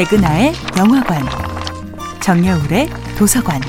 백은하의 0.00 0.54
영화관, 0.78 1.22
정여울의 2.22 2.88
도서관. 3.18 3.60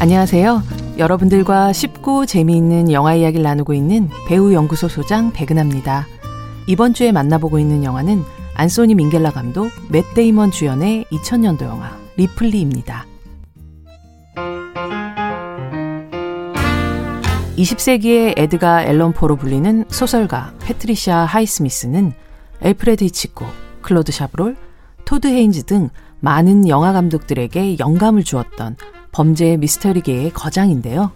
안녕하세요. 0.00 0.62
여러분들과 0.96 1.74
쉽고 1.74 2.24
재미있는 2.24 2.90
영화 2.92 3.12
이야기를 3.12 3.42
나누고 3.42 3.74
있는 3.74 4.08
배우 4.26 4.54
연구소 4.54 4.88
소장 4.88 5.32
백은하입니다. 5.34 6.06
이번 6.66 6.94
주에 6.94 7.12
만나보고 7.12 7.58
있는 7.58 7.84
영화는 7.84 8.24
안소니 8.54 8.94
민겔라 8.94 9.32
감독, 9.32 9.70
맷 9.90 10.14
데이먼 10.14 10.50
주연의 10.50 11.04
2000년도 11.12 11.64
영화 11.64 11.94
리플리입니다. 12.16 13.04
20세기의 17.58 18.38
에드가 18.38 18.84
앨런 18.84 19.12
포로 19.12 19.36
불리는 19.36 19.84
소설가 19.88 20.54
패트리샤 20.60 21.26
하이스미스는 21.26 22.14
알프레드 22.62 23.04
히치콕, 23.04 23.44
클로드 23.84 24.10
샤브롤, 24.10 24.56
토드 25.04 25.28
헤인즈 25.28 25.64
등 25.64 25.90
많은 26.20 26.68
영화 26.68 26.92
감독들에게 26.92 27.78
영감을 27.78 28.24
주었던 28.24 28.76
범죄 29.12 29.56
미스터리계의 29.58 30.32
거장인데요. 30.32 31.12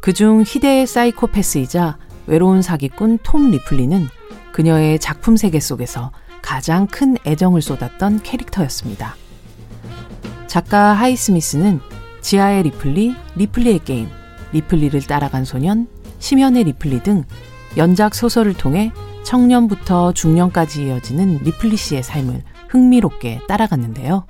그중 0.00 0.44
희대의 0.46 0.86
사이코패스이자 0.86 1.98
외로운 2.26 2.62
사기꾼 2.62 3.18
톰 3.22 3.50
리플리는 3.50 4.08
그녀의 4.52 5.00
작품 5.00 5.36
세계 5.36 5.58
속에서 5.58 6.12
가장 6.40 6.86
큰 6.86 7.16
애정을 7.26 7.60
쏟았던 7.60 8.22
캐릭터였습니다. 8.22 9.16
작가 10.46 10.92
하이스미스는 10.92 11.80
지하의 12.20 12.62
리플리, 12.62 13.16
리플리의 13.34 13.80
게임, 13.80 14.08
리플리를 14.52 15.02
따라간 15.02 15.44
소년, 15.44 15.88
심연의 16.20 16.64
리플리 16.64 17.02
등 17.02 17.24
연작 17.76 18.14
소설을 18.14 18.54
통해 18.54 18.92
청년부터 19.24 20.12
중년까지 20.12 20.86
이어지는 20.86 21.38
리플리 21.42 21.76
씨의 21.76 22.02
삶을 22.02 22.42
흥미롭게 22.68 23.40
따라갔는데요. 23.48 24.26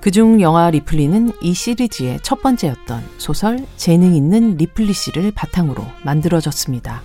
그중 0.00 0.40
영화 0.40 0.70
리플리는 0.70 1.32
이 1.40 1.52
시리즈의 1.52 2.20
첫 2.22 2.40
번째였던 2.40 3.02
소설 3.18 3.66
재능 3.76 4.14
있는 4.14 4.56
리플리 4.56 4.92
씨를 4.92 5.32
바탕으로 5.32 5.84
만들어졌습니다. 6.04 7.02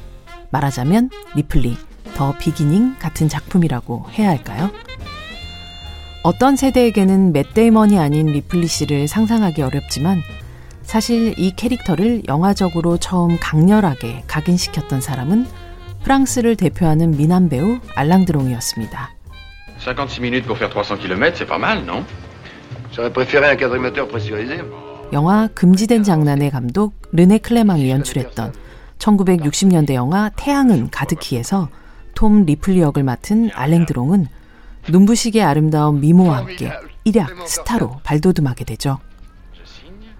말하자면 0.51 1.09
리플리, 1.35 1.77
The 2.15 2.37
Beginning 2.37 2.97
같은 2.99 3.27
작품이라고 3.27 4.05
해야 4.11 4.29
할까요? 4.29 4.69
어떤 6.23 6.55
세대에게는 6.55 7.33
맷 7.33 7.55
데이먼이 7.55 7.97
아닌 7.97 8.27
리플리 8.27 8.67
씨를 8.67 9.07
상상하기 9.07 9.63
어렵지만 9.63 10.21
사실 10.83 11.33
이 11.39 11.55
캐릭터를 11.55 12.21
영화적으로 12.27 12.97
처음 12.97 13.37
강렬하게 13.39 14.23
각인시켰던 14.27 15.01
사람은 15.01 15.47
프랑스를 16.03 16.55
대표하는 16.55 17.11
미남 17.11 17.49
배우 17.49 17.79
알랑드롱이었습니다. 17.95 19.09
56 19.79 20.19
minutes 20.19 20.45
pour 20.45 20.57
faire 20.57 20.71
300 20.73 21.01
km, 21.01 21.33
c'est 21.35 21.47
pas 21.47 21.59
mal, 21.59 21.83
non 21.85 22.03
J'aurais 22.91 23.11
préféré 23.13 23.49
un 23.49 23.55
quadrimoteur 23.57 24.07
pressurisé. 24.07 24.61
영화 25.13 25.47
금지된 25.53 26.03
장난의 26.03 26.51
감독 26.51 26.93
르네 27.11 27.39
클레망이 27.39 27.89
연출했던 27.89 28.53
1960년대 28.99 29.93
영화 29.93 30.29
태양은 30.35 30.89
가득히에서 30.89 31.69
톰 32.15 32.45
리플리 32.45 32.79
역을 32.81 33.03
맡은 33.03 33.49
알랭드롱은 33.53 34.27
눈부시게 34.89 35.41
아름다운 35.43 35.99
미모와 35.99 36.37
함께 36.37 36.71
일약 37.03 37.47
스타로 37.47 37.99
발돋움하게 38.03 38.65
되죠. 38.65 38.99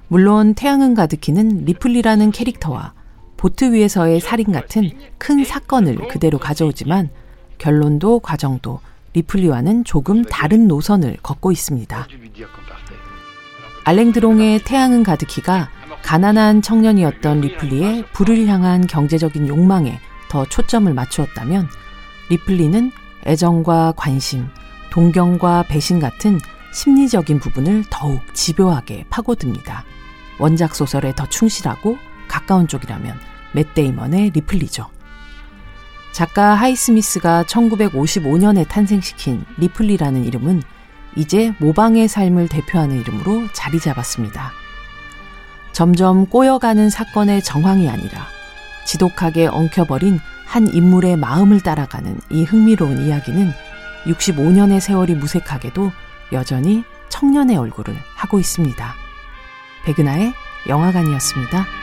물론 0.07 0.55
태양은 0.55 0.93
가득히는 0.93 1.65
리플리라는 1.65 2.31
캐릭터와 2.31 2.93
보트 3.41 3.73
위에서의 3.73 4.19
살인 4.19 4.51
같은 4.51 4.91
큰 5.17 5.43
사건을 5.43 6.07
그대로 6.09 6.37
가져오지만 6.37 7.09
결론도 7.57 8.19
과정도 8.19 8.81
리플리와는 9.13 9.83
조금 9.83 10.23
다른 10.23 10.67
노선을 10.67 11.17
걷고 11.23 11.51
있습니다. 11.51 12.07
알랭 13.83 14.11
드롱의 14.11 14.63
태양은 14.63 15.01
가득히가 15.01 15.71
가난한 16.03 16.61
청년이었던 16.61 17.41
리플리의 17.41 18.05
불을 18.13 18.45
향한 18.45 18.85
경제적인 18.85 19.47
욕망에 19.47 19.99
더 20.29 20.45
초점을 20.45 20.93
맞추었다면 20.93 21.67
리플리는 22.29 22.91
애정과 23.25 23.93
관심, 23.95 24.49
동경과 24.91 25.63
배신 25.67 25.99
같은 25.99 26.39
심리적인 26.75 27.39
부분을 27.39 27.85
더욱 27.89 28.21
집요하게 28.35 29.05
파고듭니다. 29.09 29.83
원작 30.37 30.75
소설에 30.75 31.15
더 31.15 31.25
충실하고 31.25 31.97
가까운 32.27 32.67
쪽이라면 32.67 33.30
맷 33.53 33.73
데이먼의 33.73 34.31
리플리죠. 34.31 34.87
작가 36.11 36.55
하이스미스가 36.55 37.43
1955년에 37.43 38.67
탄생시킨 38.67 39.45
리플리라는 39.57 40.25
이름은 40.25 40.61
이제 41.15 41.53
모방의 41.59 42.07
삶을 42.07 42.47
대표하는 42.47 42.99
이름으로 42.99 43.47
자리 43.53 43.79
잡았습니다. 43.79 44.51
점점 45.71 46.25
꼬여가는 46.25 46.89
사건의 46.89 47.41
정황이 47.41 47.89
아니라 47.89 48.27
지독하게 48.85 49.47
엉켜버린 49.47 50.19
한 50.45 50.67
인물의 50.67 51.15
마음을 51.15 51.61
따라가는 51.61 52.19
이 52.29 52.43
흥미로운 52.43 52.99
이야기는 52.99 53.51
65년의 54.05 54.79
세월이 54.81 55.15
무색하게도 55.15 55.91
여전히 56.33 56.83
청년의 57.09 57.55
얼굴을 57.57 57.95
하고 58.15 58.39
있습니다. 58.39 58.93
백은하의 59.85 60.33
영화관이었습니다. 60.67 61.80